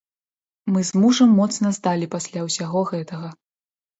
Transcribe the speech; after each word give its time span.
Мы 0.75 0.79
з 0.89 1.01
мужам 1.01 1.35
моцна 1.41 1.67
здалі 1.77 2.09
пасля 2.15 2.39
ўсяго 2.47 2.81
гэтага. 2.93 3.29